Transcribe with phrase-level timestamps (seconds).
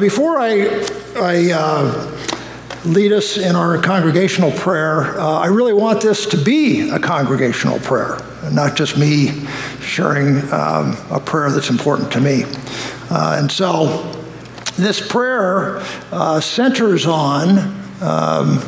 [0.00, 0.82] Before I,
[1.16, 2.18] I uh,
[2.86, 7.78] lead us in our congregational prayer, uh, I really want this to be a congregational
[7.80, 8.18] prayer,
[8.50, 9.44] not just me
[9.82, 12.44] sharing um, a prayer that's important to me.
[13.10, 14.10] Uh, and so
[14.76, 17.58] this prayer uh, centers on
[18.00, 18.58] um,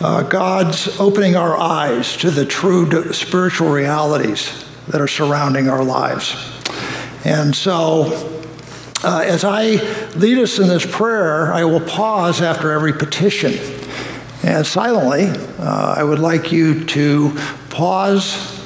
[0.00, 6.34] uh, God's opening our eyes to the true spiritual realities that are surrounding our lives.
[7.26, 8.31] And so
[9.04, 9.76] uh, as I
[10.14, 13.54] lead us in this prayer, I will pause after every petition.
[14.44, 15.26] And silently,
[15.58, 17.36] uh, I would like you to
[17.70, 18.60] pause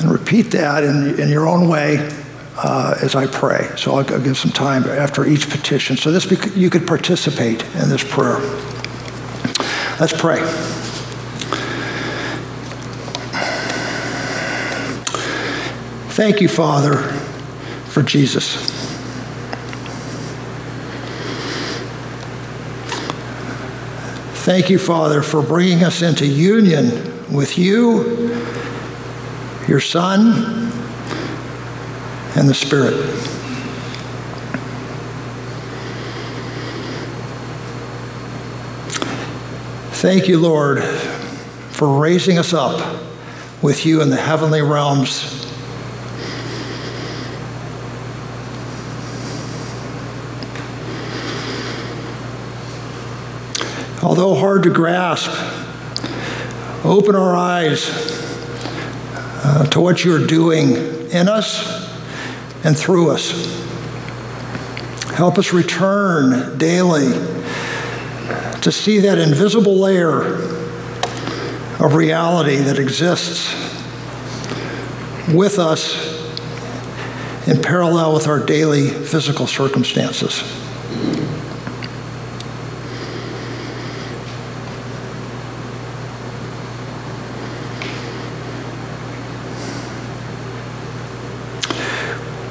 [0.00, 2.08] and repeat that in, in your own way
[2.56, 3.68] uh, as I pray.
[3.76, 5.96] So I'll, I'll, give some time after each petition.
[5.96, 8.38] So this you could participate in this prayer.
[9.98, 10.40] Let's pray.
[16.10, 16.96] Thank you, Father,
[17.86, 18.91] for Jesus.
[24.42, 28.36] Thank you, Father, for bringing us into union with you,
[29.68, 30.72] your Son,
[32.34, 32.94] and the Spirit.
[39.92, 40.82] Thank you, Lord,
[41.70, 43.00] for raising us up
[43.62, 45.51] with you in the heavenly realms
[54.02, 55.30] although hard to grasp,
[56.84, 57.88] open our eyes
[59.44, 60.70] uh, to what you're doing
[61.10, 61.88] in us
[62.64, 63.60] and through us.
[65.14, 67.12] Help us return daily
[68.62, 70.34] to see that invisible layer
[71.84, 73.52] of reality that exists
[75.32, 76.10] with us
[77.46, 80.61] in parallel with our daily physical circumstances.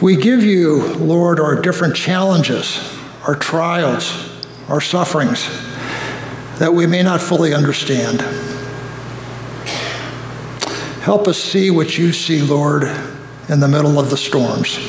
[0.02, 2.98] We give you, Lord, our different challenges,
[3.28, 4.32] our trials,
[4.68, 5.48] our sufferings
[6.58, 8.22] that we may not fully understand.
[11.04, 12.84] Help us see what you see, Lord,
[13.48, 14.80] in the middle of the storms.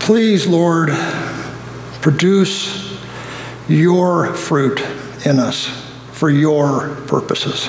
[0.00, 0.90] Please, Lord,
[2.02, 2.91] produce
[3.68, 4.80] your fruit
[5.24, 5.66] in us
[6.12, 7.68] for your purposes.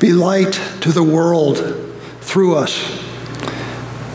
[0.00, 1.58] Be light to the world
[2.20, 3.04] through us,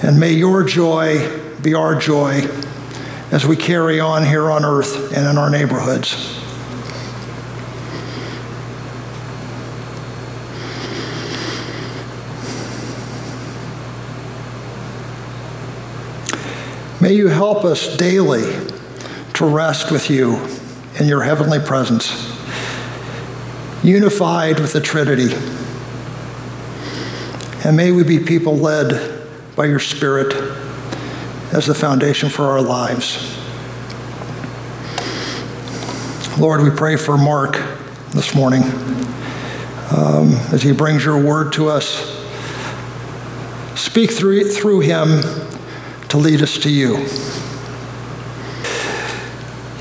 [0.04, 2.42] and may your joy be our joy
[3.32, 6.45] as we carry on here on earth and in our neighborhoods.
[17.06, 18.42] May you help us daily
[19.36, 20.44] to rest with you
[21.00, 22.36] in your heavenly presence,
[23.84, 25.32] unified with the Trinity.
[27.64, 29.24] And may we be people led
[29.56, 30.34] by your Spirit
[31.54, 33.38] as the foundation for our lives.
[36.40, 37.62] Lord, we pray for Mark
[38.14, 38.64] this morning
[39.92, 42.20] um, as he brings your word to us.
[43.76, 45.45] Speak through, through him
[46.16, 46.96] to lead us to you.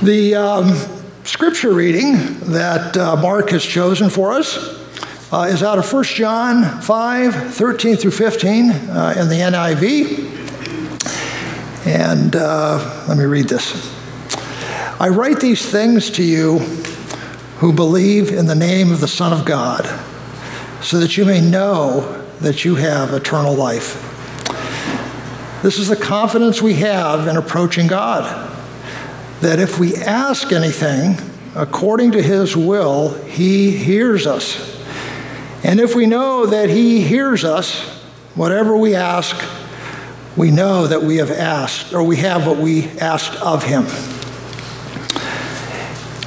[0.03, 0.75] The um,
[1.23, 4.57] scripture reading that uh, Mark has chosen for us
[5.33, 10.33] uh, is out of 1 John 5 13 through 15 uh, in the NIV.
[11.87, 13.95] And uh, let me read this.
[15.01, 16.59] I write these things to you
[17.59, 19.85] who believe in the name of the Son of God,
[20.83, 24.14] so that you may know that you have eternal life.
[25.65, 28.51] This is the confidence we have in approaching God.
[29.41, 31.17] That if we ask anything
[31.57, 34.79] according to His will, He hears us.
[35.65, 37.81] And if we know that He hears us,
[38.35, 39.43] whatever we ask,
[40.37, 43.85] we know that we have asked, or we have what we asked of Him.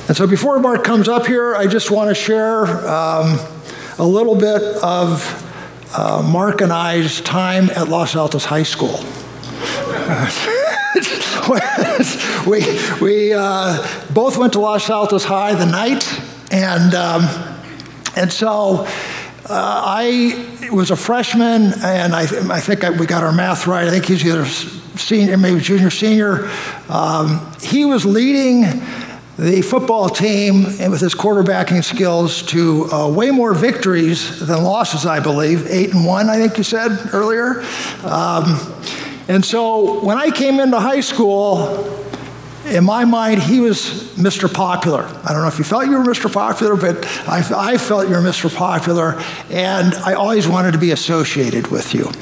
[0.08, 3.38] And so before Mark comes up here, I just want to share um,
[4.00, 5.44] a little bit of
[5.96, 9.00] uh, Mark and I's time at Los Altos High School.
[12.48, 12.64] we
[13.02, 16.08] we uh, both went to Los Altos High the night,
[16.50, 17.24] and um,
[18.16, 18.86] and so
[19.50, 19.52] uh,
[19.86, 23.86] I was a freshman, and I, th- I think I, we got our math right.
[23.86, 26.50] I think he's either senior, maybe junior, senior.
[26.88, 28.62] Um, he was leading
[29.38, 35.20] the football team with his quarterbacking skills to uh, way more victories than losses, I
[35.20, 35.68] believe.
[35.68, 37.62] Eight and one, I think you said earlier.
[38.04, 38.58] Um,
[39.28, 41.98] and so when I came into high school,
[42.70, 43.80] in my mind, he was
[44.16, 44.54] Mr.
[44.54, 45.04] Popular.
[45.24, 46.32] I don't know if you felt you were Mr.
[46.32, 48.54] Popular, but I, I felt you were Mr.
[48.54, 52.12] Popular, and I always wanted to be associated with you.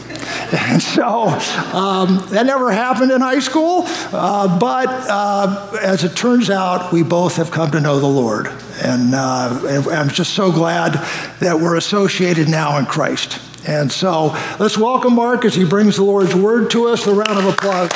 [0.52, 1.28] And so
[1.74, 7.04] um, that never happened in high school, uh, but uh, as it turns out, we
[7.04, 8.48] both have come to know the Lord.
[8.82, 10.94] And uh, I'm just so glad
[11.40, 13.40] that we're associated now in Christ.
[13.68, 14.28] And so
[14.60, 17.08] let's welcome Mark as he brings the Lord's word to us.
[17.08, 17.90] A round of applause.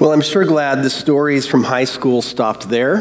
[0.00, 3.00] Well, I'm sure glad the stories from high school stopped there.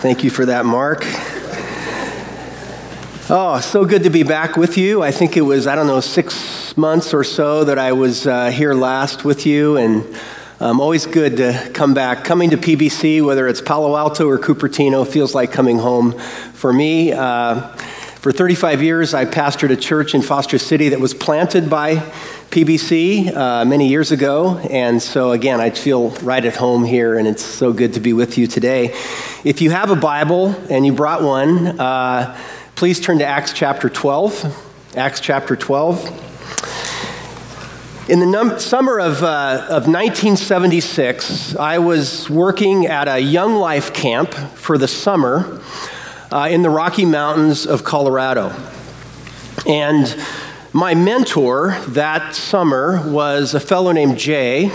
[0.00, 1.04] Thank you for that, Mark.
[3.30, 5.02] Oh, so good to be back with you.
[5.02, 8.50] I think it was, I don't know, six months or so that I was uh,
[8.50, 10.04] here last with you, and
[10.60, 12.22] um, always good to come back.
[12.22, 17.12] Coming to PBC, whether it's Palo Alto or Cupertino, feels like coming home for me.
[17.12, 17.68] Uh,
[18.20, 21.96] for 35 years, I pastored a church in Foster City that was planted by
[22.50, 24.58] PBC uh, many years ago.
[24.70, 28.12] And so, again, I feel right at home here, and it's so good to be
[28.12, 28.92] with you today.
[29.44, 32.38] If you have a Bible and you brought one, uh,
[32.76, 34.94] please turn to Acts chapter 12.
[34.94, 36.29] Acts chapter 12.
[38.10, 43.94] In the num- summer of, uh, of 1976, I was working at a Young Life
[43.94, 45.62] camp for the summer
[46.32, 48.52] uh, in the Rocky Mountains of Colorado.
[49.64, 50.12] And
[50.72, 54.72] my mentor that summer was a fellow named Jay.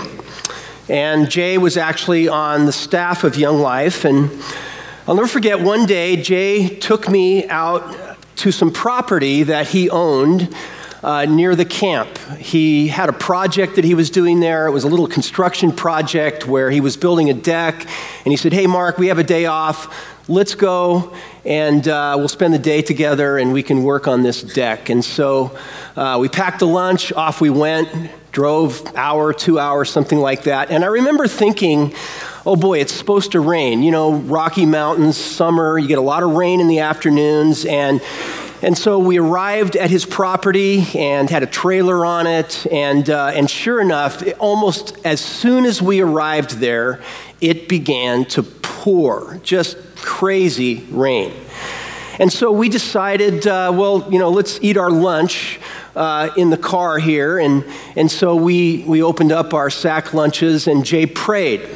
[0.87, 4.05] And Jay was actually on the staff of Young Life.
[4.05, 4.31] And
[5.09, 10.55] I'll never forget one day, Jay took me out to some property that he owned
[11.05, 12.17] uh, near the camp.
[12.39, 14.65] He had a project that he was doing there.
[14.65, 17.85] It was a little construction project where he was building a deck.
[18.25, 19.95] And he said, Hey, Mark, we have a day off.
[20.27, 21.13] Let's go
[21.45, 24.89] and uh, we'll spend the day together and we can work on this deck.
[24.89, 25.55] And so
[25.95, 30.71] uh, we packed a lunch, off we went, drove hour, two hours, something like that.
[30.71, 31.93] And I remember thinking,
[32.47, 33.83] oh boy, it's supposed to rain.
[33.83, 37.63] You know, Rocky Mountains, summer, you get a lot of rain in the afternoons.
[37.65, 38.01] And
[38.65, 42.65] and so we arrived at his property and had a trailer on it.
[42.71, 46.99] And, uh, and sure enough, almost as soon as we arrived there,
[47.39, 49.39] it began to pour.
[49.43, 51.31] Just crazy rain.
[52.17, 55.59] And so we decided, uh, well, you know, let's eat our lunch
[55.95, 57.37] uh, in the car here.
[57.37, 57.63] And,
[57.95, 61.69] and so we, we opened up our sack lunches, and Jay prayed.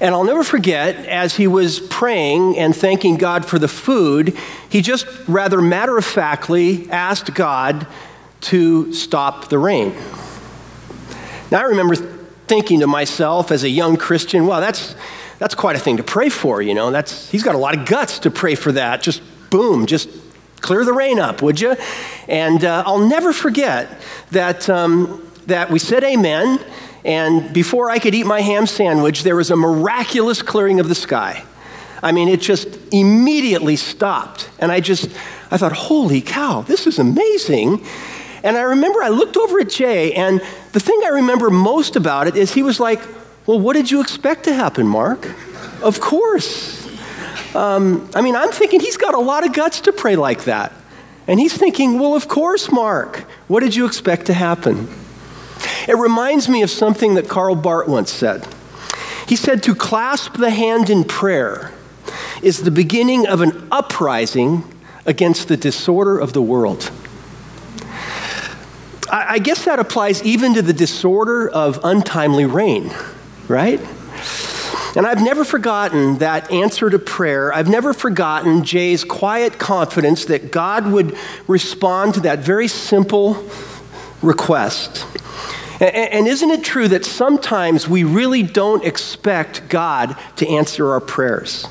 [0.00, 4.36] And I'll never forget, as he was praying and thanking God for the food,
[4.68, 7.86] he just rather matter of factly asked God
[8.42, 9.94] to stop the rain.
[11.50, 11.96] Now, I remember
[12.46, 14.96] thinking to myself as a young Christian, wow, that's,
[15.38, 16.90] that's quite a thing to pray for, you know.
[16.90, 19.02] That's, he's got a lot of guts to pray for that.
[19.02, 20.08] Just boom, just
[20.60, 21.76] clear the rain up, would you?
[22.26, 24.00] And uh, I'll never forget
[24.30, 26.64] that, um, that we said amen,
[27.04, 30.94] and before I could eat my ham sandwich, there was a miraculous clearing of the
[30.94, 31.44] sky.
[32.02, 34.50] I mean, it just immediately stopped.
[34.58, 35.10] And I just,
[35.50, 37.84] I thought, holy cow, this is amazing.
[38.42, 40.40] And I remember I looked over at Jay, and
[40.72, 43.00] the thing I remember most about it is he was like,
[43.46, 45.28] well, what did you expect to happen, Mark?
[45.82, 46.86] Of course.
[47.54, 50.72] Um, I mean, I'm thinking he's got a lot of guts to pray like that.
[51.26, 53.18] And he's thinking, well, of course, Mark.
[53.48, 54.88] What did you expect to happen?
[55.88, 58.46] It reminds me of something that Karl Barth once said.
[59.26, 61.72] He said, To clasp the hand in prayer
[62.42, 64.64] is the beginning of an uprising
[65.06, 66.90] against the disorder of the world.
[69.12, 72.92] I guess that applies even to the disorder of untimely rain
[73.50, 73.80] right?
[74.96, 77.52] And I've never forgotten that answer to prayer.
[77.52, 83.44] I've never forgotten Jay's quiet confidence that God would respond to that very simple
[84.22, 85.04] request.
[85.80, 91.66] And isn't it true that sometimes we really don't expect God to answer our prayers?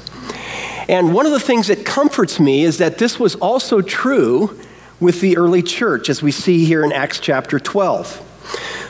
[0.88, 4.60] And one of the things that comforts me is that this was also true
[5.00, 8.26] with the early church, as we see here in Acts chapter 12.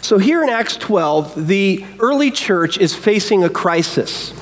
[0.02, 4.34] So, here in Acts 12, the early church is facing a crisis,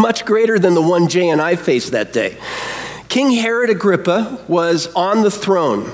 [0.00, 2.36] much greater than the one Jay and I faced that day.
[3.08, 5.90] King Herod Agrippa was on the throne.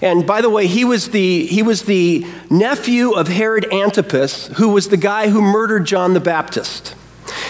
[0.00, 4.68] And by the way, he was the, he was the nephew of Herod Antipas, who
[4.68, 6.94] was the guy who murdered John the Baptist.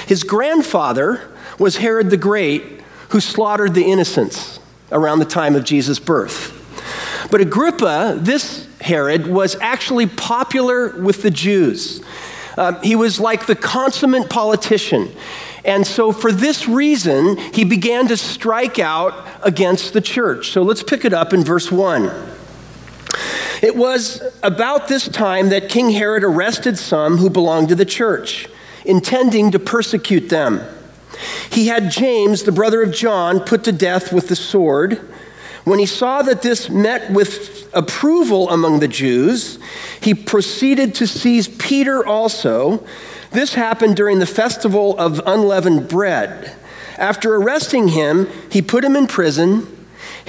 [0.07, 1.29] His grandfather
[1.59, 2.63] was Herod the Great,
[3.11, 6.55] who slaughtered the innocents around the time of Jesus' birth.
[7.31, 12.03] But Agrippa, this Herod, was actually popular with the Jews.
[12.57, 15.11] Um, he was like the consummate politician.
[15.65, 20.51] And so, for this reason, he began to strike out against the church.
[20.51, 22.38] So, let's pick it up in verse 1.
[23.63, 28.49] It was about this time that King Herod arrested some who belonged to the church,
[28.85, 30.61] intending to persecute them.
[31.51, 35.01] He had James, the brother of John, put to death with the sword.
[35.65, 39.59] When he saw that this met with approval among the Jews,
[40.01, 42.87] he proceeded to seize Peter also.
[43.33, 46.55] This happened during the festival of unleavened bread.
[46.97, 49.67] After arresting him, he put him in prison,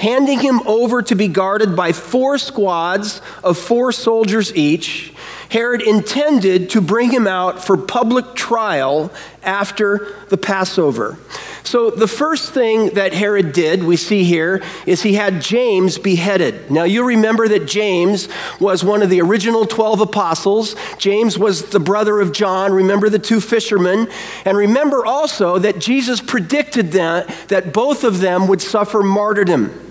[0.00, 5.12] handing him over to be guarded by four squads of four soldiers each.
[5.50, 11.18] Herod intended to bring him out for public trial after the Passover.
[11.64, 16.70] So, the first thing that Herod did, we see here, is he had James beheaded.
[16.70, 18.28] Now, you remember that James
[18.58, 20.76] was one of the original 12 apostles.
[20.98, 22.72] James was the brother of John.
[22.72, 24.08] Remember the two fishermen.
[24.44, 29.89] And remember also that Jesus predicted that, that both of them would suffer martyrdom.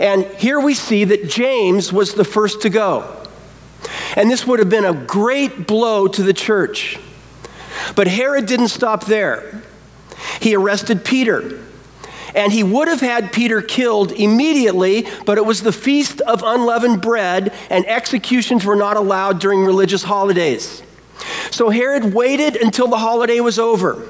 [0.00, 3.18] And here we see that James was the first to go.
[4.16, 6.98] And this would have been a great blow to the church.
[7.94, 9.62] But Herod didn't stop there.
[10.40, 11.60] He arrested Peter.
[12.34, 17.02] And he would have had Peter killed immediately, but it was the feast of unleavened
[17.02, 20.82] bread, and executions were not allowed during religious holidays.
[21.50, 24.02] So Herod waited until the holiday was over,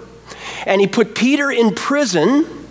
[0.66, 2.61] and he put Peter in prison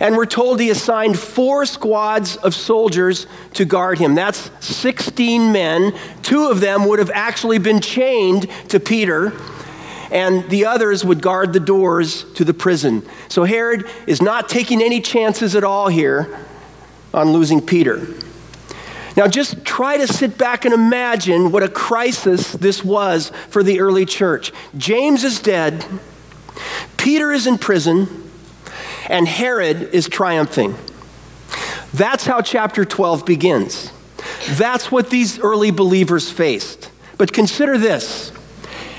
[0.00, 4.14] and we're told he assigned four squads of soldiers to guard him.
[4.14, 5.92] That's 16 men.
[6.22, 9.34] Two of them would have actually been chained to Peter,
[10.10, 13.06] and the others would guard the doors to the prison.
[13.28, 16.46] So Herod is not taking any chances at all here
[17.12, 18.06] on losing Peter.
[19.16, 23.80] Now, just try to sit back and imagine what a crisis this was for the
[23.80, 24.50] early church.
[24.78, 25.84] James is dead,
[26.96, 28.29] Peter is in prison
[29.10, 30.76] and Herod is triumphing.
[31.92, 33.92] That's how chapter 12 begins.
[34.50, 36.90] That's what these early believers faced.
[37.18, 38.32] But consider this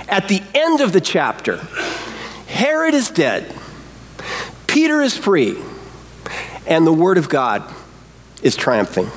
[0.10, 1.58] at the end of the chapter,
[2.48, 3.56] Herod is dead,
[4.68, 5.58] Peter is free,
[6.68, 7.64] and the Word of God
[8.44, 9.10] is triumphing.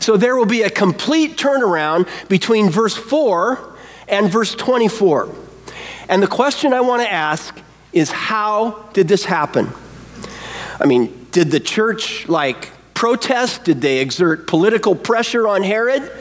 [0.00, 3.74] So there will be a complete turnaround between verse 4
[4.06, 5.34] and verse 24.
[6.08, 7.60] And the question I want to ask
[7.92, 9.72] is how did this happen?
[10.84, 13.64] I mean, did the church like protest?
[13.64, 16.12] Did they exert political pressure on Herod?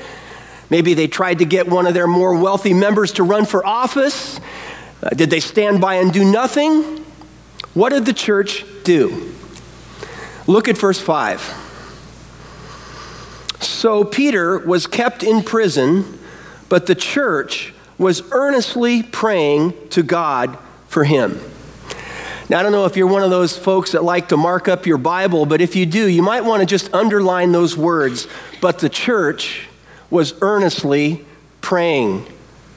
[0.70, 4.40] Maybe they tried to get one of their more wealthy members to run for office.
[5.04, 7.04] Uh, did they stand by and do nothing?
[7.74, 9.34] What did the church do?
[10.48, 11.42] Look at verse 5.
[13.60, 16.20] So Peter was kept in prison,
[16.70, 21.42] but the church was earnestly praying to God for him.
[22.54, 24.86] Now, I don't know if you're one of those folks that like to mark up
[24.86, 28.28] your Bible, but if you do, you might want to just underline those words.
[28.62, 29.68] But the church
[30.12, 31.26] was earnestly
[31.62, 32.28] praying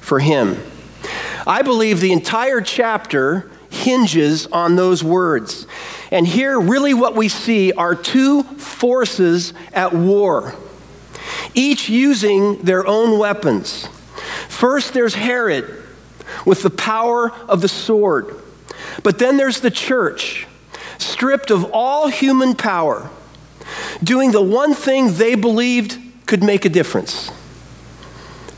[0.01, 0.57] for him.
[1.47, 5.67] I believe the entire chapter hinges on those words.
[6.11, 10.55] And here, really, what we see are two forces at war,
[11.53, 13.87] each using their own weapons.
[14.49, 15.83] First, there's Herod
[16.47, 18.41] with the power of the sword.
[19.03, 20.47] But then there's the church,
[20.99, 23.11] stripped of all human power,
[24.03, 27.31] doing the one thing they believed could make a difference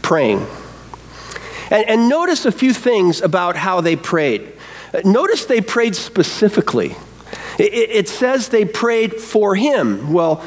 [0.02, 0.46] praying.
[1.70, 4.54] And, and notice a few things about how they prayed.
[5.04, 6.96] Notice they prayed specifically.
[7.58, 10.12] It, it says they prayed for him.
[10.14, 10.42] Well,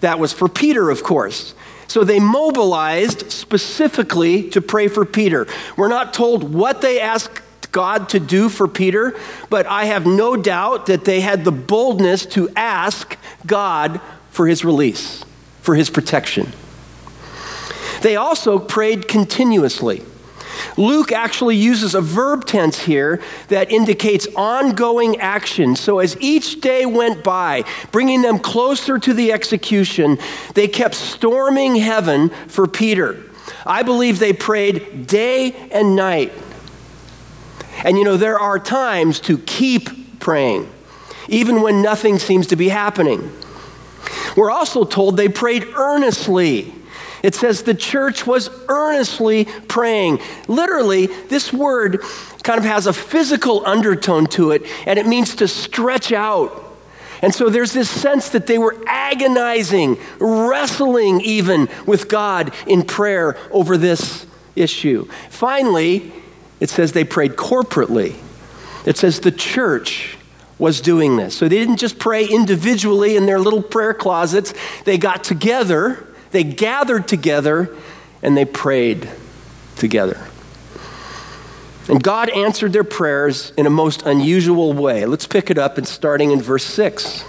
[0.00, 1.54] that was for Peter, of course.
[1.88, 5.48] So they mobilized specifically to pray for Peter.
[5.76, 10.36] We're not told what they asked God to do for Peter, but I have no
[10.36, 14.00] doubt that they had the boldness to ask God
[14.30, 15.24] for his release,
[15.62, 16.52] for his protection.
[18.02, 20.02] They also prayed continuously.
[20.76, 25.76] Luke actually uses a verb tense here that indicates ongoing action.
[25.76, 30.18] So, as each day went by, bringing them closer to the execution,
[30.54, 33.22] they kept storming heaven for Peter.
[33.66, 36.32] I believe they prayed day and night.
[37.84, 40.70] And you know, there are times to keep praying,
[41.28, 43.32] even when nothing seems to be happening.
[44.36, 46.74] We're also told they prayed earnestly.
[47.22, 50.20] It says the church was earnestly praying.
[50.48, 52.02] Literally, this word
[52.42, 56.66] kind of has a physical undertone to it, and it means to stretch out.
[57.22, 63.36] And so there's this sense that they were agonizing, wrestling even with God in prayer
[63.50, 65.04] over this issue.
[65.28, 66.12] Finally,
[66.60, 68.16] it says they prayed corporately.
[68.86, 70.16] It says the church
[70.58, 71.36] was doing this.
[71.36, 76.44] So they didn't just pray individually in their little prayer closets, they got together, they
[76.44, 77.74] gathered together,
[78.22, 79.08] and they prayed
[79.76, 80.26] together.
[81.88, 85.06] And God answered their prayers in a most unusual way.
[85.06, 87.24] Let's pick it up and starting in verse 6.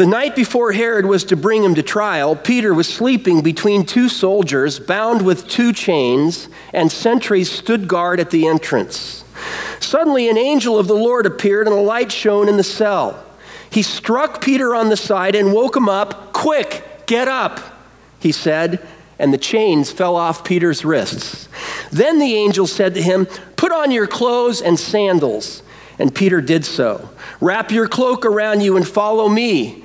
[0.00, 4.08] The night before Herod was to bring him to trial, Peter was sleeping between two
[4.08, 9.26] soldiers, bound with two chains, and sentries stood guard at the entrance.
[9.78, 13.22] Suddenly, an angel of the Lord appeared, and a light shone in the cell.
[13.68, 16.32] He struck Peter on the side and woke him up.
[16.32, 17.60] Quick, get up,
[18.20, 18.80] he said,
[19.18, 21.46] and the chains fell off Peter's wrists.
[21.92, 23.26] Then the angel said to him,
[23.56, 25.62] Put on your clothes and sandals.
[25.98, 27.10] And Peter did so.
[27.42, 29.84] Wrap your cloak around you and follow me,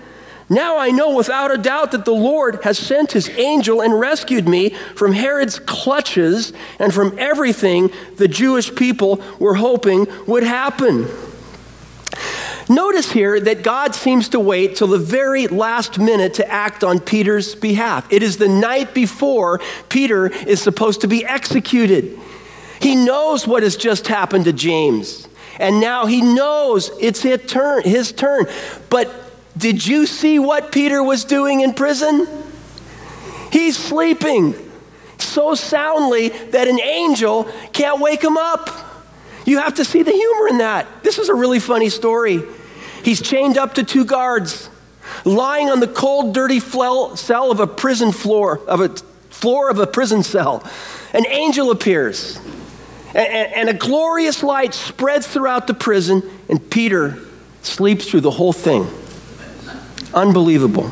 [0.51, 4.49] Now I know without a doubt that the Lord has sent his angel and rescued
[4.49, 11.07] me from Herod's clutches and from everything the Jewish people were hoping would happen.
[12.67, 16.99] Notice here that God seems to wait till the very last minute to act on
[16.99, 18.11] Peter's behalf.
[18.11, 22.19] It is the night before Peter is supposed to be executed.
[22.81, 25.29] He knows what has just happened to James,
[25.59, 27.83] and now he knows it's his turn.
[27.83, 28.47] His turn.
[28.89, 32.27] But did you see what Peter was doing in prison?
[33.51, 34.55] He's sleeping
[35.17, 38.69] so soundly that an angel can't wake him up.
[39.45, 41.03] You have to see the humor in that.
[41.03, 42.43] This is a really funny story.
[43.03, 44.69] He's chained up to two guards,
[45.25, 48.89] lying on the cold, dirty cell of a prison floor, of a
[49.29, 50.63] floor of a prison cell.
[51.13, 52.39] An angel appears,
[53.13, 57.17] and, a glorious light spreads throughout the prison, and Peter
[57.63, 58.87] sleeps through the whole thing.
[60.13, 60.91] Unbelievable.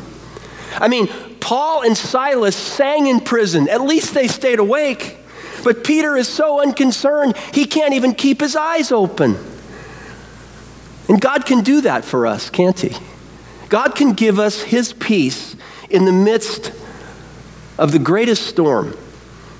[0.74, 1.08] I mean,
[1.40, 3.68] Paul and Silas sang in prison.
[3.68, 5.18] At least they stayed awake.
[5.62, 9.36] But Peter is so unconcerned, he can't even keep his eyes open.
[11.10, 12.96] And God can do that for us, can't He?
[13.68, 15.56] God can give us His peace
[15.90, 16.72] in the midst
[17.78, 18.96] of the greatest storm,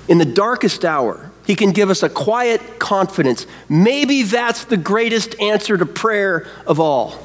[0.07, 1.29] in the darkest hour.
[1.45, 3.47] He can give us a quiet confidence.
[3.67, 7.19] Maybe that's the greatest answer to prayer of all.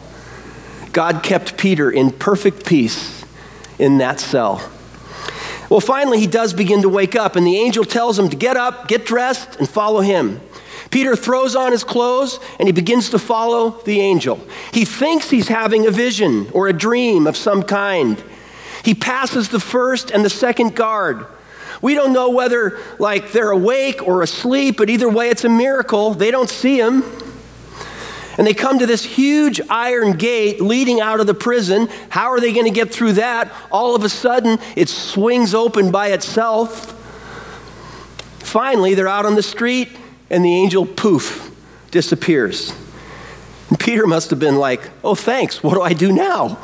[0.97, 3.23] God kept Peter in perfect peace
[3.79, 4.67] in that cell.
[5.69, 8.57] Well, finally, he does begin to wake up, and the angel tells him to get
[8.57, 10.41] up, get dressed, and follow him.
[10.91, 14.41] Peter throws on his clothes and he begins to follow the angel.
[14.73, 18.23] He thinks he's having a vision or a dream of some kind.
[18.83, 21.27] He passes the first and the second guard.
[21.83, 26.15] We don't know whether like they're awake or asleep, but either way it's a miracle.
[26.15, 27.03] They don't see him.
[28.39, 31.89] And they come to this huge iron gate leading out of the prison.
[32.11, 33.51] How are they going to get through that?
[33.71, 36.93] All of a sudden, it swings open by itself.
[38.41, 39.89] Finally, they're out on the street
[40.31, 41.51] and the angel, poof,
[41.91, 42.75] disappears.
[43.71, 46.59] And Peter must have been like, oh, thanks, what do I do now?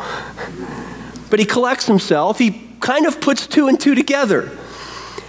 [1.30, 4.50] But he collects himself, he kind of puts two and two together.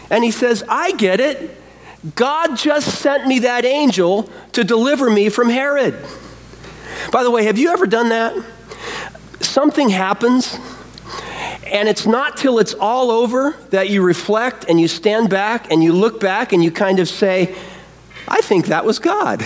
[0.10, 1.58] And he says, I get it.
[2.16, 5.96] God just sent me that angel to deliver me from Herod.
[7.12, 8.36] By the way, have you ever done that?
[9.40, 10.58] Something happens,
[11.66, 15.84] and it's not till it's all over that you reflect and you stand back and
[15.84, 17.56] you look back and you kind of say,
[18.28, 19.44] I think that was God.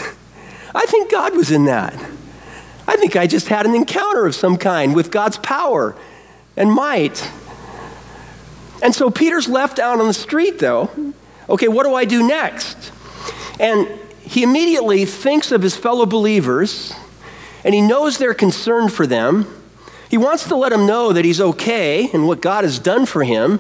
[0.76, 1.94] I think God was in that.
[2.88, 5.96] I think I just had an encounter of some kind with God's power
[6.56, 7.30] and might.
[8.82, 10.90] And so Peter's left out on the street, though.
[11.50, 12.92] Okay, what do I do next?
[13.60, 13.88] And
[14.22, 16.94] he immediately thinks of his fellow believers,
[17.64, 19.48] and he knows they're concerned for them.
[20.10, 23.24] He wants to let them know that he's okay and what God has done for
[23.24, 23.60] him,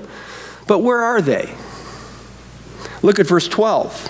[0.68, 1.54] but where are they?
[3.02, 4.08] Look at verse 12.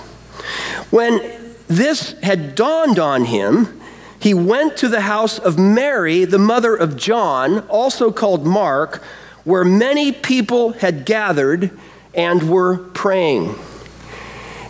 [0.90, 1.20] When
[1.66, 3.80] this had dawned on him,
[4.20, 9.02] he went to the house of Mary, the mother of John, also called Mark,
[9.44, 11.70] where many people had gathered
[12.14, 13.54] and were praying.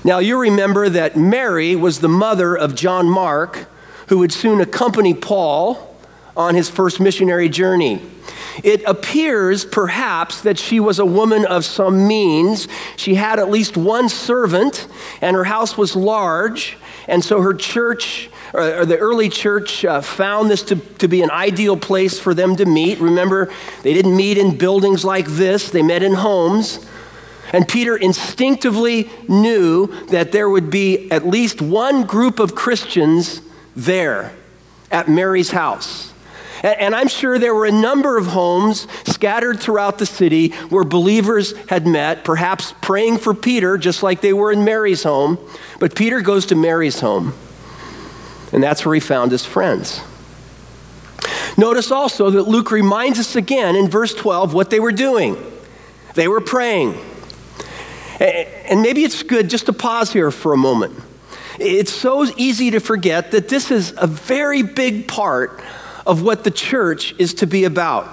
[0.05, 3.69] Now, you remember that Mary was the mother of John Mark,
[4.09, 5.97] who would soon accompany Paul
[6.37, 8.01] on his first missionary journey.
[8.63, 12.69] It appears, perhaps, that she was a woman of some means.
[12.97, 14.89] She had at least one servant,
[15.21, 20.51] and her house was large, and so her church, or the early church, uh, found
[20.51, 22.99] this to, to be an ideal place for them to meet.
[22.99, 26.87] Remember, they didn't meet in buildings like this, they met in homes.
[27.53, 33.41] And Peter instinctively knew that there would be at least one group of Christians
[33.79, 34.33] there
[34.91, 36.13] at Mary's house.
[36.65, 41.57] And I'm sure there were a number of homes scattered throughout the city where believers
[41.69, 45.39] had met, perhaps praying for Peter, just like they were in Mary's home.
[45.79, 47.33] But Peter goes to Mary's home,
[48.53, 50.01] and that's where he found his friends.
[51.57, 55.37] Notice also that Luke reminds us again in verse 12 what they were doing.
[56.15, 56.99] They were praying.
[58.19, 61.01] And maybe it's good just to pause here for a moment.
[61.59, 65.61] It's so easy to forget that this is a very big part
[66.07, 68.09] of what the church is to be about.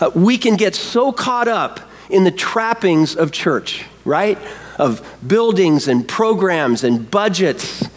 [0.00, 4.38] Uh, we can get so caught up in the trappings of church, right?
[4.78, 7.88] Of buildings and programs and budgets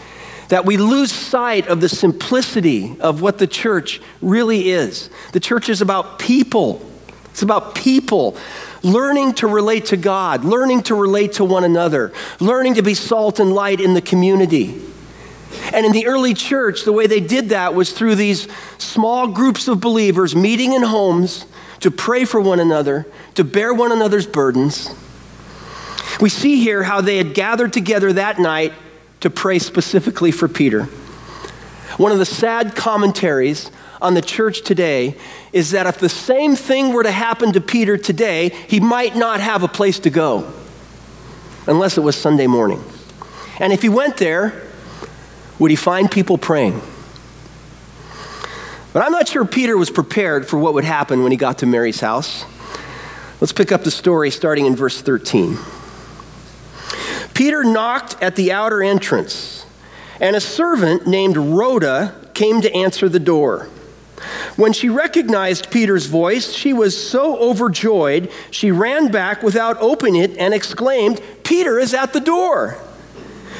[0.47, 5.09] that we lose sight of the simplicity of what the church really is.
[5.33, 6.85] The church is about people.
[7.25, 8.37] It's about people
[8.83, 13.39] learning to relate to God, learning to relate to one another, learning to be salt
[13.39, 14.81] and light in the community.
[15.73, 19.67] And in the early church, the way they did that was through these small groups
[19.67, 21.45] of believers meeting in homes
[21.81, 24.89] to pray for one another, to bear one another's burdens.
[26.19, 28.73] We see here how they had gathered together that night
[29.21, 30.83] to pray specifically for Peter.
[31.97, 35.15] One of the sad commentaries on the church today
[35.53, 39.39] is that if the same thing were to happen to Peter today, he might not
[39.39, 40.51] have a place to go
[41.67, 42.83] unless it was Sunday morning.
[43.59, 44.67] And if he went there,
[45.59, 46.81] would he find people praying?
[48.93, 51.65] But I'm not sure Peter was prepared for what would happen when he got to
[51.65, 52.43] Mary's house.
[53.39, 55.57] Let's pick up the story starting in verse 13.
[57.33, 59.65] Peter knocked at the outer entrance,
[60.19, 63.69] and a servant named Rhoda came to answer the door.
[64.55, 70.37] When she recognized Peter's voice, she was so overjoyed, she ran back without opening it
[70.37, 72.77] and exclaimed, Peter is at the door.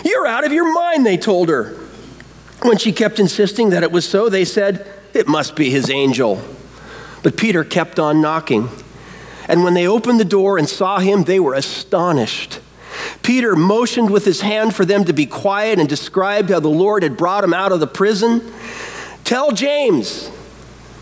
[0.04, 1.78] You're out of your mind, they told her.
[2.62, 6.42] When she kept insisting that it was so, they said, It must be his angel.
[7.24, 8.70] But Peter kept on knocking.
[9.48, 12.60] And when they opened the door and saw him, they were astonished.
[13.24, 17.04] Peter motioned with his hand for them to be quiet and described how the Lord
[17.04, 18.54] had brought him out of the prison.
[19.24, 20.30] Tell James,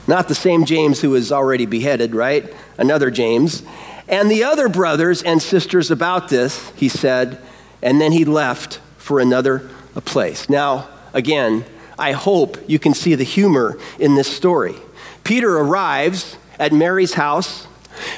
[0.10, 2.54] not the same James who was already beheaded, right?
[2.78, 3.63] Another James.
[4.08, 7.39] And the other brothers and sisters about this, he said,
[7.82, 9.69] and then he left for another
[10.06, 10.50] place.
[10.50, 11.63] Now, again,
[11.98, 14.76] I hope you can see the humor in this story.
[15.24, 17.67] Peter arrives at Mary's house.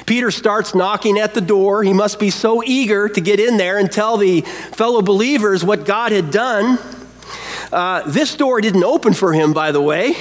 [0.06, 1.82] Peter starts knocking at the door.
[1.82, 5.84] He must be so eager to get in there and tell the fellow believers what
[5.84, 6.78] God had done.
[7.72, 10.14] Uh, this door didn't open for him, by the way.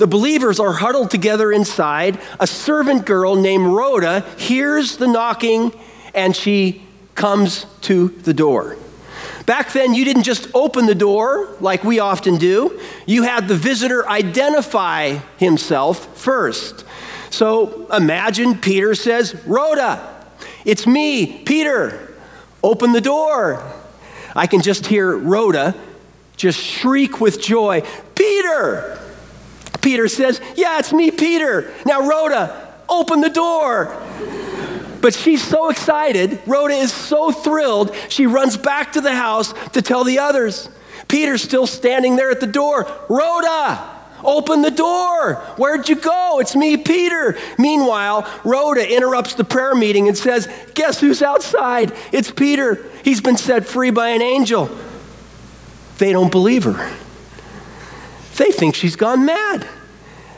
[0.00, 2.18] The believers are huddled together inside.
[2.40, 5.78] A servant girl named Rhoda hears the knocking
[6.14, 6.82] and she
[7.14, 8.78] comes to the door.
[9.44, 13.54] Back then, you didn't just open the door like we often do, you had the
[13.54, 16.86] visitor identify himself first.
[17.28, 20.24] So imagine Peter says, Rhoda,
[20.64, 22.14] it's me, Peter,
[22.64, 23.62] open the door.
[24.34, 25.74] I can just hear Rhoda
[26.38, 27.82] just shriek with joy,
[28.14, 28.96] Peter!
[29.80, 31.72] Peter says, Yeah, it's me, Peter.
[31.86, 33.96] Now, Rhoda, open the door.
[35.00, 36.40] But she's so excited.
[36.46, 37.94] Rhoda is so thrilled.
[38.08, 40.68] She runs back to the house to tell the others.
[41.08, 42.86] Peter's still standing there at the door.
[43.08, 43.82] Rhoda,
[44.22, 45.36] open the door.
[45.56, 46.38] Where'd you go?
[46.40, 47.36] It's me, Peter.
[47.58, 51.92] Meanwhile, Rhoda interrupts the prayer meeting and says, Guess who's outside?
[52.12, 52.84] It's Peter.
[53.02, 54.70] He's been set free by an angel.
[55.98, 56.96] They don't believe her.
[58.40, 59.68] They think she's gone mad.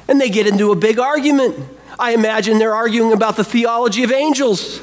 [0.09, 1.55] And they get into a big argument.
[2.01, 4.81] I imagine they're arguing about the theology of angels.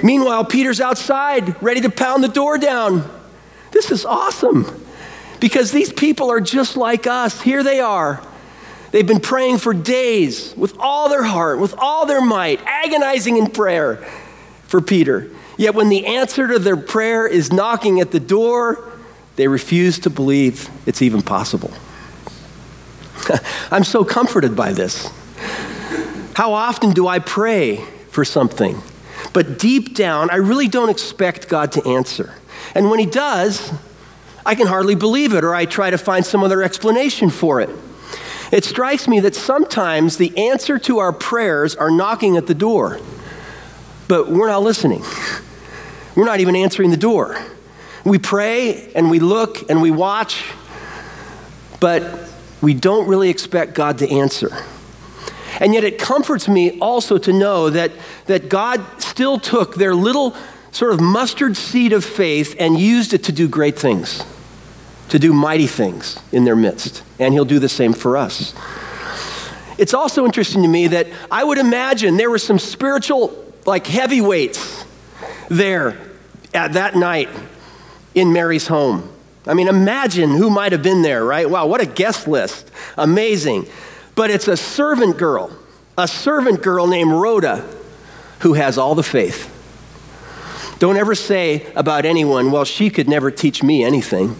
[0.00, 3.10] Meanwhile, Peter's outside, ready to pound the door down.
[3.72, 4.64] This is awesome
[5.40, 7.40] because these people are just like us.
[7.40, 8.22] Here they are.
[8.92, 13.50] They've been praying for days with all their heart, with all their might, agonizing in
[13.50, 13.96] prayer
[14.68, 15.32] for Peter.
[15.58, 18.88] Yet when the answer to their prayer is knocking at the door,
[19.34, 21.72] they refuse to believe it's even possible.
[23.70, 25.10] I'm so comforted by this.
[26.34, 28.80] How often do I pray for something?
[29.32, 32.34] But deep down, I really don't expect God to answer.
[32.74, 33.72] And when He does,
[34.46, 37.70] I can hardly believe it, or I try to find some other explanation for it.
[38.52, 43.00] It strikes me that sometimes the answer to our prayers are knocking at the door,
[44.06, 45.02] but we're not listening.
[46.14, 47.36] We're not even answering the door.
[48.04, 50.44] We pray and we look and we watch,
[51.80, 52.02] but
[52.64, 54.50] we don't really expect God to answer.
[55.60, 57.92] And yet it comforts me also to know that,
[58.26, 60.34] that God still took their little
[60.72, 64.24] sort of mustard seed of faith and used it to do great things,
[65.10, 67.04] to do mighty things in their midst.
[67.20, 68.54] And He'll do the same for us.
[69.78, 74.84] It's also interesting to me that I would imagine there were some spiritual, like heavyweights
[75.48, 75.96] there
[76.52, 77.28] at that night
[78.14, 79.13] in Mary's home.
[79.46, 81.48] I mean, imagine who might have been there, right?
[81.48, 82.70] Wow, what a guest list.
[82.96, 83.66] Amazing.
[84.14, 85.56] But it's a servant girl,
[85.98, 87.68] a servant girl named Rhoda,
[88.40, 89.50] who has all the faith.
[90.78, 94.36] Don't ever say about anyone, well, she could never teach me anything.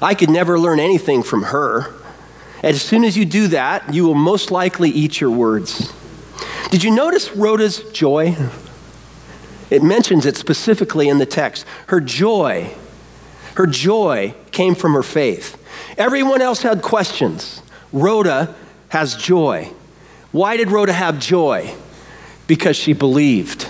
[0.00, 1.92] I could never learn anything from her.
[2.62, 5.92] As soon as you do that, you will most likely eat your words.
[6.70, 8.36] Did you notice Rhoda's joy?
[9.70, 11.64] It mentions it specifically in the text.
[11.88, 12.74] Her joy,
[13.58, 15.60] her joy came from her faith.
[15.98, 17.60] Everyone else had questions.
[17.92, 18.54] Rhoda
[18.90, 19.72] has joy.
[20.30, 21.74] Why did Rhoda have joy?
[22.46, 23.66] Because she believed.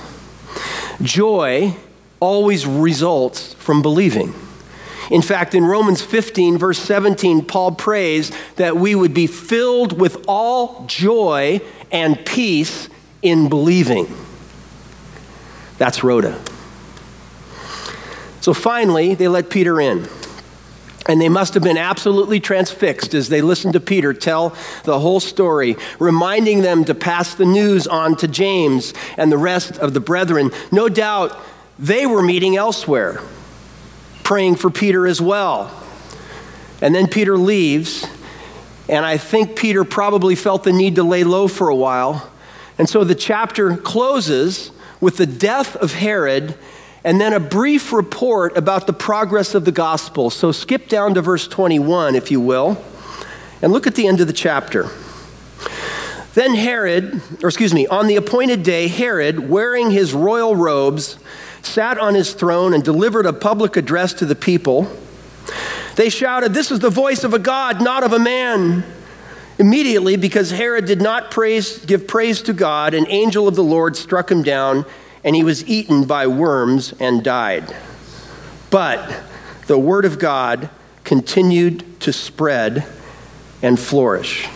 [1.00, 1.74] Joy
[2.20, 4.34] always results from believing.
[5.10, 10.22] In fact, in Romans 15, verse 17, Paul prays that we would be filled with
[10.28, 12.90] all joy and peace
[13.22, 14.06] in believing.
[15.78, 16.38] That's Rhoda.
[18.48, 20.08] So finally, they let Peter in.
[21.06, 25.20] And they must have been absolutely transfixed as they listened to Peter tell the whole
[25.20, 30.00] story, reminding them to pass the news on to James and the rest of the
[30.00, 30.50] brethren.
[30.72, 31.38] No doubt
[31.78, 33.20] they were meeting elsewhere,
[34.24, 35.70] praying for Peter as well.
[36.80, 38.06] And then Peter leaves,
[38.88, 42.32] and I think Peter probably felt the need to lay low for a while.
[42.78, 44.70] And so the chapter closes
[45.02, 46.56] with the death of Herod
[47.08, 50.28] and then a brief report about the progress of the gospel.
[50.28, 52.84] So skip down to verse 21, if you will,
[53.62, 54.90] and look at the end of the chapter.
[56.34, 61.18] Then Herod, or excuse me, on the appointed day, Herod, wearing his royal robes,
[61.62, 64.86] sat on his throne and delivered a public address to the people.
[65.96, 68.84] They shouted, This is the voice of a God, not of a man.
[69.58, 73.96] Immediately, because Herod did not praise, give praise to God, an angel of the Lord
[73.96, 74.84] struck him down
[75.28, 77.76] and he was eaten by worms and died.
[78.70, 79.22] But
[79.66, 80.70] the word of God
[81.04, 82.86] continued to spread
[83.60, 84.48] and flourish.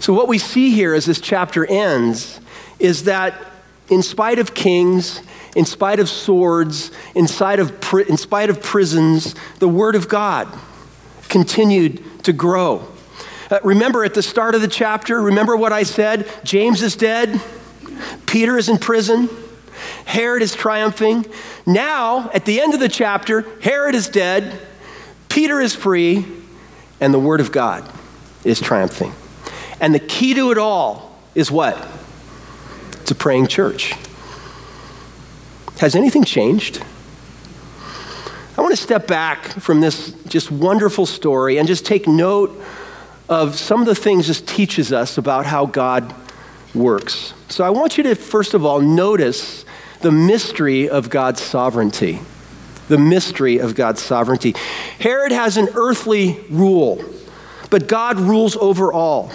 [0.00, 2.40] So, what we see here as this chapter ends
[2.80, 3.40] is that
[3.90, 5.22] in spite of kings,
[5.54, 7.72] in spite of swords, in spite of,
[8.08, 10.52] in spite of prisons, the word of God
[11.28, 12.88] continued to grow.
[13.52, 16.28] Uh, remember at the start of the chapter, remember what I said?
[16.42, 17.40] James is dead.
[18.34, 19.28] Peter is in prison.
[20.06, 21.24] Herod is triumphing.
[21.66, 24.60] Now, at the end of the chapter, Herod is dead.
[25.28, 26.26] Peter is free.
[27.00, 27.88] And the Word of God
[28.42, 29.12] is triumphing.
[29.80, 31.78] And the key to it all is what?
[33.02, 33.94] It's a praying church.
[35.78, 36.82] Has anything changed?
[38.58, 42.60] I want to step back from this just wonderful story and just take note
[43.28, 46.12] of some of the things this teaches us about how God
[46.74, 47.34] works.
[47.48, 49.64] So I want you to, first of all, notice
[50.00, 52.20] the mystery of God's sovereignty.
[52.88, 54.54] The mystery of God's sovereignty.
[54.98, 57.02] Herod has an earthly rule,
[57.70, 59.32] but God rules over all.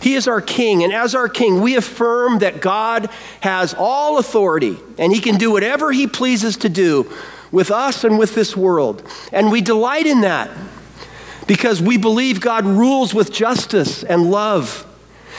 [0.00, 3.08] He is our king, and as our king, we affirm that God
[3.40, 7.08] has all authority and he can do whatever he pleases to do
[7.52, 9.08] with us and with this world.
[9.32, 10.50] And we delight in that
[11.46, 14.88] because we believe God rules with justice and love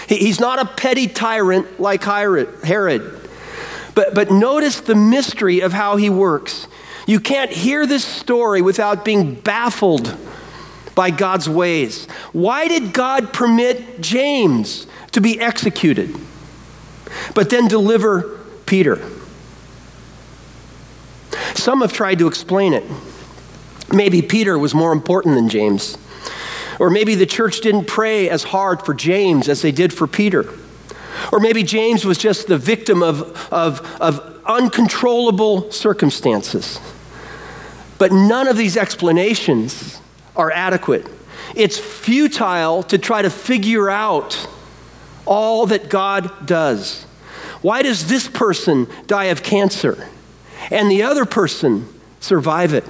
[0.08, 3.30] He's not a petty tyrant like Herod.
[3.96, 6.68] But, but notice the mystery of how he works.
[7.06, 10.18] You can't hear this story without being baffled
[10.96, 12.06] by God's ways.
[12.32, 16.16] Why did God permit James to be executed,
[17.36, 19.02] but then deliver Peter?
[21.56, 22.84] Some have tried to explain it.
[23.92, 25.98] Maybe Peter was more important than James.
[26.84, 30.54] Or maybe the church didn't pray as hard for James as they did for Peter.
[31.32, 33.22] Or maybe James was just the victim of,
[33.54, 36.82] of, of uncontrollable circumstances.
[37.98, 40.02] But none of these explanations
[40.36, 41.08] are adequate.
[41.56, 44.46] It's futile to try to figure out
[45.26, 47.04] all that God does.
[47.62, 50.10] Why does this person die of cancer
[50.69, 51.88] and the other person
[52.19, 52.84] survive it?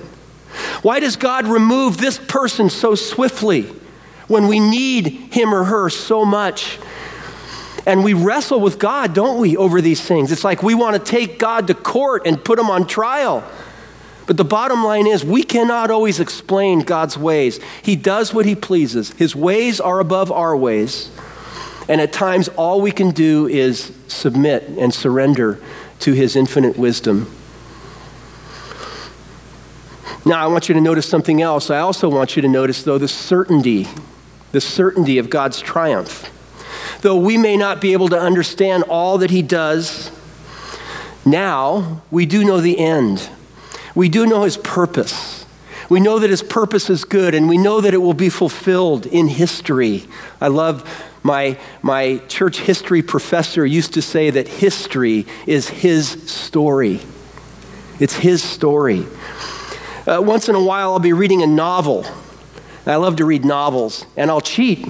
[0.81, 3.69] Why does God remove this person so swiftly
[4.33, 6.79] when we need him or her so much?
[7.85, 10.31] And we wrestle with God, don't we, over these things?
[10.31, 13.43] It's like we want to take God to court and put him on trial.
[14.25, 17.59] But the bottom line is, we cannot always explain God's ways.
[17.81, 19.11] He does what He pleases.
[19.11, 21.11] His ways are above our ways.
[21.89, 25.59] And at times, all we can do is submit and surrender
[25.99, 27.29] to His infinite wisdom.
[30.25, 31.69] Now, I want you to notice something else.
[31.69, 33.87] I also want you to notice, though, the certainty,
[34.53, 36.29] the certainty of God's triumph.
[37.01, 40.09] Though we may not be able to understand all that He does,
[41.25, 43.29] now we do know the end.
[43.95, 45.45] We do know his purpose.
[45.89, 49.05] We know that his purpose is good, and we know that it will be fulfilled
[49.05, 50.05] in history.
[50.41, 50.89] I love
[51.21, 57.01] my, my church history professor used to say that history is his story.
[57.99, 59.05] It's his story.
[60.05, 62.05] Uh, once in a while, I'll be reading a novel.
[62.85, 64.85] I love to read novels, and I'll cheat.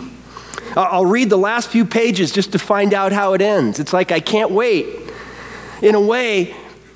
[0.75, 3.79] I'll read the last few pages just to find out how it ends.
[3.79, 4.87] It's like I can't wait.
[5.81, 6.55] In a way,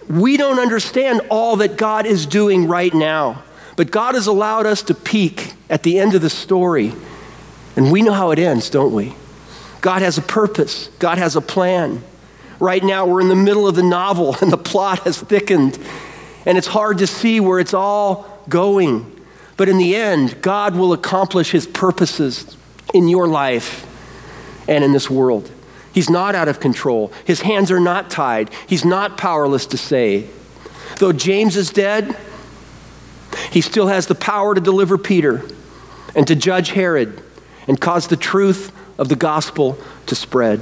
[0.10, 3.44] we don't understand all that God is doing right now,
[3.76, 6.94] but God has allowed us to peek at the end of the story,
[7.76, 9.14] and we know how it ends, don't we?
[9.82, 12.04] God has a purpose, God has a plan.
[12.60, 15.78] Right now, we're in the middle of the novel, and the plot has thickened,
[16.46, 19.17] and it's hard to see where it's all going.
[19.58, 22.56] But in the end, God will accomplish his purposes
[22.93, 23.86] in your life
[24.67, 25.52] and in this world.
[25.91, 27.12] He's not out of control.
[27.26, 28.52] His hands are not tied.
[28.67, 30.32] He's not powerless to save.
[31.00, 32.15] Though James is dead,
[33.52, 35.43] he still has the power to deliver Peter
[36.15, 37.22] and to judge Herod
[37.67, 40.62] and cause the truth of the gospel to spread.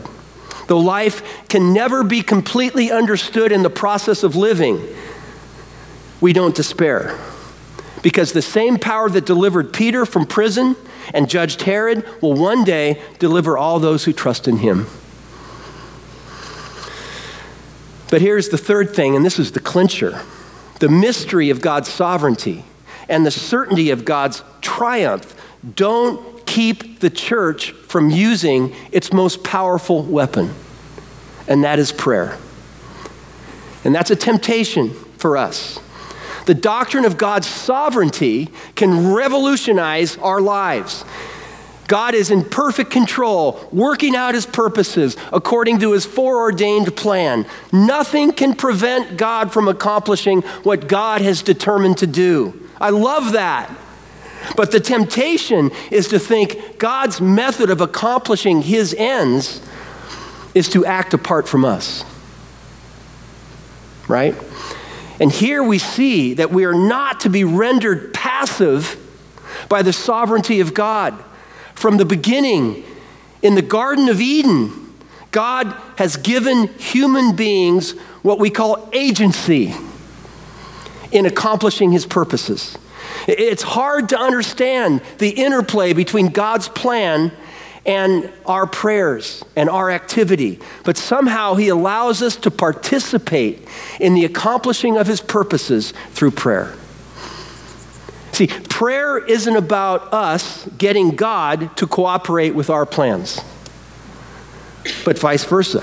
[0.67, 4.81] Though life can never be completely understood in the process of living,
[6.21, 7.19] we don't despair.
[8.05, 10.75] Because the same power that delivered Peter from prison
[11.11, 14.85] and judged Herod will one day deliver all those who trust in him.
[18.11, 20.21] But here's the third thing, and this is the clincher
[20.81, 22.63] the mystery of God's sovereignty
[23.09, 25.33] and the certainty of God's triumph
[25.75, 30.53] don't keep the church from using its most powerful weapon,
[31.47, 32.37] and that is prayer.
[33.83, 35.79] And that's a temptation for us.
[36.45, 41.03] The doctrine of God's sovereignty can revolutionize our lives.
[41.87, 47.45] God is in perfect control, working out his purposes according to his foreordained plan.
[47.71, 52.59] Nothing can prevent God from accomplishing what God has determined to do.
[52.79, 53.75] I love that.
[54.55, 59.61] But the temptation is to think God's method of accomplishing his ends
[60.53, 62.03] is to act apart from us.
[64.07, 64.35] Right?
[65.19, 68.99] And here we see that we are not to be rendered passive
[69.69, 71.13] by the sovereignty of God.
[71.73, 72.83] From the beginning,
[73.41, 74.93] in the Garden of Eden,
[75.31, 79.73] God has given human beings what we call agency
[81.11, 82.77] in accomplishing his purposes.
[83.27, 87.31] It's hard to understand the interplay between God's plan
[87.85, 93.67] and our prayers and our activity, but somehow he allows us to participate
[93.99, 96.73] in the accomplishing of his purposes through prayer.
[98.31, 103.39] See, prayer isn't about us getting God to cooperate with our plans,
[105.05, 105.81] but vice versa.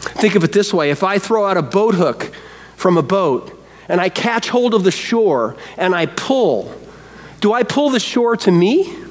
[0.00, 2.34] Think of it this way if I throw out a boat hook
[2.76, 6.74] from a boat and I catch hold of the shore and I pull,
[7.40, 9.03] do I pull the shore to me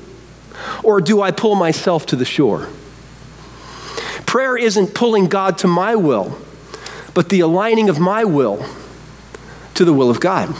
[0.84, 2.70] or do I pull myself to the shore?
[4.26, 6.38] Prayer isn't pulling God to my will,
[7.14, 8.66] but the aligning of my will
[9.76, 10.56] to the will of God.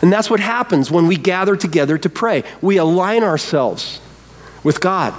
[0.00, 2.44] And that's what happens when we gather together to pray.
[2.60, 4.00] We align ourselves
[4.62, 5.14] with God,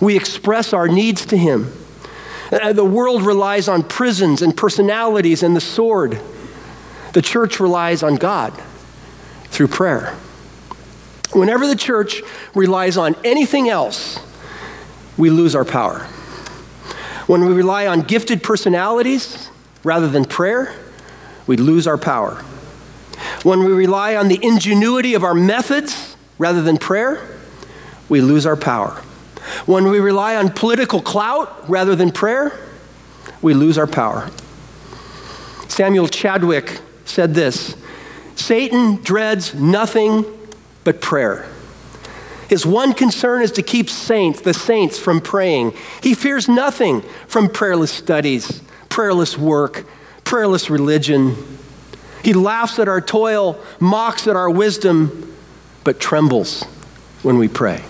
[0.00, 1.72] we express our needs to Him.
[2.50, 6.20] Uh, the world relies on prisons and personalities and the sword.
[7.12, 8.52] The church relies on God
[9.46, 10.14] through prayer.
[11.32, 12.22] Whenever the church
[12.54, 14.18] relies on anything else,
[15.16, 16.00] we lose our power.
[17.26, 19.50] When we rely on gifted personalities
[19.82, 20.74] rather than prayer,
[21.46, 22.36] we lose our power.
[23.42, 27.38] When we rely on the ingenuity of our methods rather than prayer,
[28.08, 28.90] we lose our power.
[29.64, 32.58] When we rely on political clout rather than prayer,
[33.42, 34.30] we lose our power.
[35.68, 37.76] Samuel Chadwick said this
[38.34, 40.24] Satan dreads nothing
[40.86, 41.44] but prayer.
[42.48, 45.74] His one concern is to keep saints, the saints, from praying.
[46.00, 49.84] He fears nothing from prayerless studies, prayerless work,
[50.22, 51.34] prayerless religion.
[52.22, 55.34] He laughs at our toil, mocks at our wisdom,
[55.82, 56.62] but trembles
[57.24, 57.82] when we pray.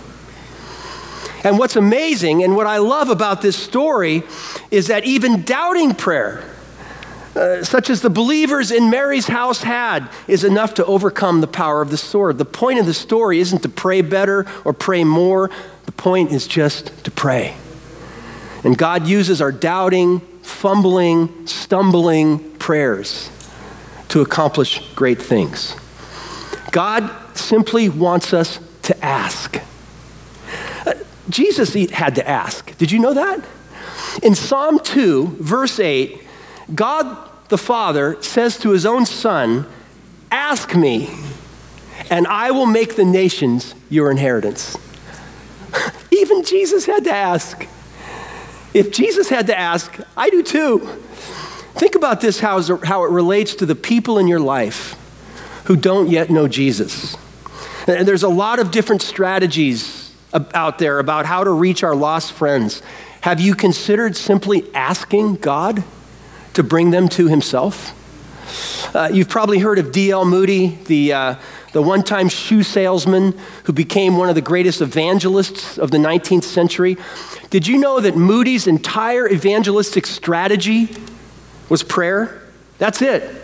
[1.45, 4.23] And what's amazing and what I love about this story
[4.71, 6.43] is that even doubting prayer,
[7.37, 11.83] uh, such as the believers in Mary's house had, is enough to overcome the power
[11.83, 12.39] of the sword.
[12.39, 15.51] The point of the story isn't to pray better or pray more,
[15.85, 17.55] the point is just to pray.
[18.65, 23.31] And God uses our doubting, fumbling, stumbling prayers
[24.09, 25.77] to accomplish great things.
[26.73, 29.61] God simply wants us to ask.
[30.87, 30.95] Uh,
[31.29, 32.77] Jesus had to ask.
[32.79, 33.45] Did you know that?
[34.23, 36.23] In Psalm 2, verse 8,
[36.75, 39.67] God the Father says to his own Son,
[40.31, 41.11] Ask me,
[42.11, 44.77] and I will make the nations your inheritance.
[46.11, 47.67] Even Jesus had to ask.
[48.75, 50.81] If Jesus had to ask, I do too.
[51.75, 54.95] Think about this how, how it relates to the people in your life
[55.65, 57.17] who don't yet know Jesus.
[57.87, 62.33] And there's a lot of different strategies out there about how to reach our lost
[62.33, 62.83] friends.
[63.23, 65.85] Have you considered simply asking God
[66.57, 67.93] to bring them to Himself?
[68.95, 70.25] Uh, you've probably heard of D.L.
[70.25, 71.35] Moody, the, uh,
[71.73, 76.45] the one time shoe salesman who became one of the greatest evangelists of the 19th
[76.45, 76.97] century.
[77.51, 80.95] Did you know that Moody's entire evangelistic strategy
[81.69, 82.43] was prayer?
[82.79, 83.43] That's it.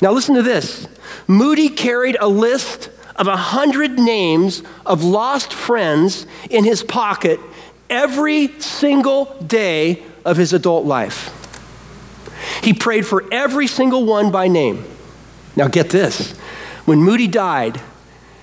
[0.00, 0.88] Now, listen to this
[1.26, 7.40] Moody carried a list of a hundred names of lost friends in his pocket
[7.88, 11.45] every single day of his adult life.
[12.62, 14.84] He prayed for every single one by name.
[15.56, 16.32] Now, get this
[16.84, 17.80] when Moody died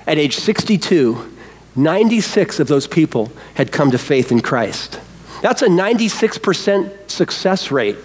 [0.06, 1.32] at age 62,
[1.76, 4.99] 96 of those people had come to faith in Christ.
[5.41, 7.97] That's a 96% success rate.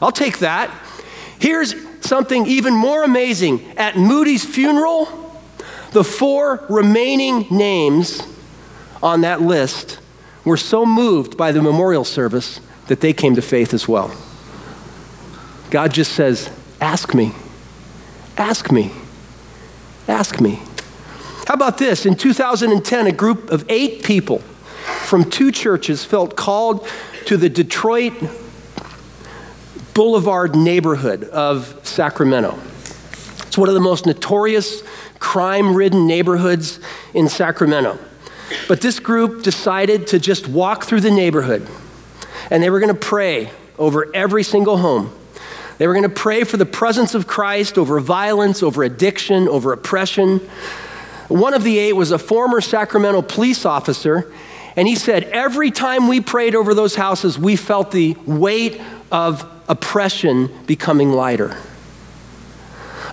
[0.00, 0.70] I'll take that.
[1.38, 3.76] Here's something even more amazing.
[3.76, 5.06] At Moody's funeral,
[5.92, 8.22] the four remaining names
[9.02, 9.98] on that list
[10.44, 14.14] were so moved by the memorial service that they came to faith as well.
[15.76, 16.48] God just says,
[16.80, 17.32] Ask me.
[18.38, 18.92] Ask me.
[20.08, 20.58] Ask me.
[21.46, 22.06] How about this?
[22.06, 24.38] In 2010, a group of eight people
[25.04, 26.88] from two churches felt called
[27.26, 28.14] to the Detroit
[29.92, 32.58] Boulevard neighborhood of Sacramento.
[33.46, 34.82] It's one of the most notorious
[35.18, 36.80] crime ridden neighborhoods
[37.12, 37.98] in Sacramento.
[38.66, 41.68] But this group decided to just walk through the neighborhood
[42.50, 45.12] and they were going to pray over every single home.
[45.78, 49.72] They were going to pray for the presence of Christ over violence, over addiction, over
[49.72, 50.38] oppression.
[51.28, 54.32] One of the eight was a former Sacramento police officer,
[54.74, 58.80] and he said, Every time we prayed over those houses, we felt the weight
[59.12, 61.56] of oppression becoming lighter.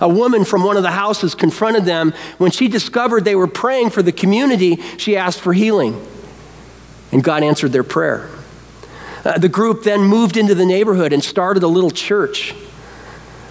[0.00, 2.12] A woman from one of the houses confronted them.
[2.38, 6.04] When she discovered they were praying for the community, she asked for healing.
[7.12, 8.28] And God answered their prayer.
[9.24, 12.54] Uh, the group then moved into the neighborhood and started a little church.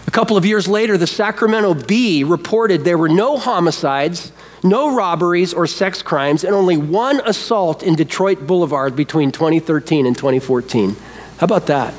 [0.06, 4.32] A couple of years later, the Sacramento Bee reported there were no homicides,
[4.64, 10.16] no robberies or sex crimes, and only one assault in Detroit Boulevard between 2013 and
[10.16, 10.96] 2014.
[11.38, 11.96] How about that?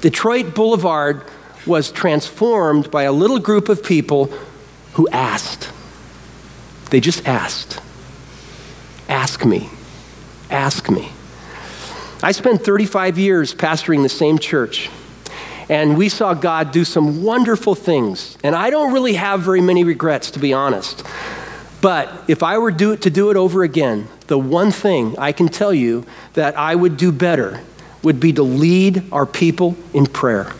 [0.00, 1.22] Detroit Boulevard
[1.66, 4.26] was transformed by a little group of people
[4.94, 5.70] who asked.
[6.90, 7.80] They just asked.
[9.08, 9.68] Ask me.
[10.50, 11.12] Ask me.
[12.22, 14.88] I spent 35 years pastoring the same church,
[15.68, 18.38] and we saw God do some wonderful things.
[18.42, 21.04] And I don't really have very many regrets, to be honest.
[21.82, 25.48] But if I were do, to do it over again, the one thing I can
[25.48, 27.60] tell you that I would do better
[28.02, 30.52] would be to lead our people in prayer.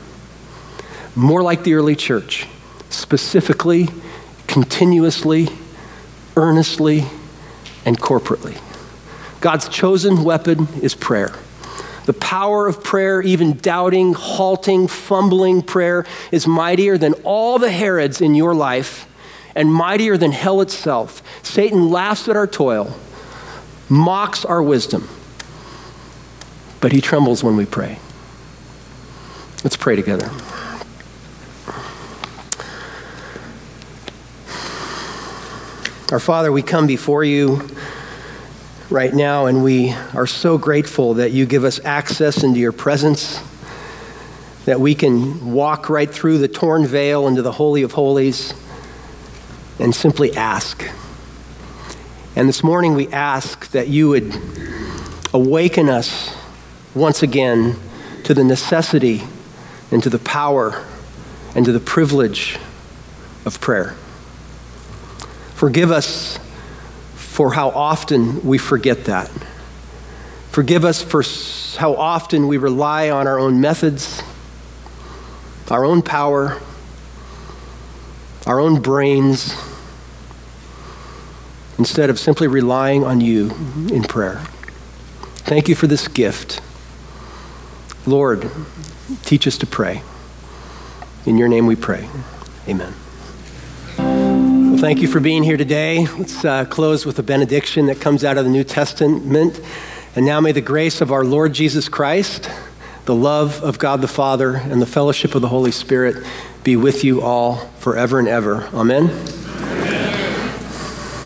[1.14, 2.46] More like the early church,
[2.90, 3.88] specifically,
[4.46, 5.48] continuously,
[6.36, 7.04] earnestly,
[7.86, 8.60] and corporately.
[9.40, 11.32] God's chosen weapon is prayer.
[12.06, 18.20] The power of prayer, even doubting, halting, fumbling prayer, is mightier than all the Herods
[18.20, 19.08] in your life
[19.56, 21.20] and mightier than hell itself.
[21.42, 22.96] Satan laughs at our toil,
[23.88, 25.08] mocks our wisdom,
[26.80, 27.98] but he trembles when we pray.
[29.64, 30.30] Let's pray together.
[36.12, 37.68] Our Father, we come before you
[38.90, 43.42] right now, and we are so grateful that you give us access into your presence,
[44.64, 48.54] that we can walk right through the torn veil into the Holy of Holies
[49.78, 50.88] and simply ask.
[52.36, 54.32] And this morning we ask that you would
[55.32, 56.34] awaken us
[56.94, 57.76] once again
[58.24, 59.22] to the necessity
[59.90, 60.84] and to the power
[61.54, 62.58] and to the privilege
[63.44, 63.94] of prayer.
[65.54, 66.38] Forgive us
[67.36, 69.30] for how often we forget that.
[70.52, 71.22] Forgive us for
[71.78, 74.22] how often we rely on our own methods,
[75.70, 76.58] our own power,
[78.46, 79.54] our own brains,
[81.76, 83.50] instead of simply relying on you
[83.92, 84.40] in prayer.
[85.44, 86.62] Thank you for this gift.
[88.06, 88.50] Lord,
[89.24, 90.00] teach us to pray.
[91.26, 92.08] In your name we pray.
[92.66, 92.94] Amen.
[94.78, 96.06] Thank you for being here today.
[96.18, 99.58] Let's uh, close with a benediction that comes out of the New Testament.
[100.14, 102.50] And now may the grace of our Lord Jesus Christ,
[103.06, 106.24] the love of God the Father, and the fellowship of the Holy Spirit
[106.62, 108.64] be with you all forever and ever.
[108.74, 109.45] Amen.